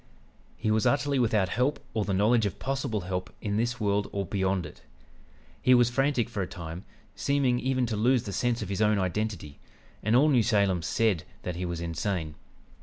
[0.57, 4.25] He was utterly without help or the knowledge of possible help in this world or
[4.25, 4.81] beyond it.
[5.61, 6.85] He was frantic for a time,
[7.15, 9.59] seeming even to lose the sense of his own identity,
[10.01, 12.33] and all New Salem said that he was insane.